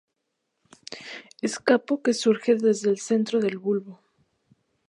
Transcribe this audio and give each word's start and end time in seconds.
Escapo 1.47 1.93
que 2.01 2.15
surge 2.15 2.55
desde 2.55 2.89
el 2.89 2.97
centro 2.97 3.39
del 3.39 3.59
bulbo. 3.59 3.99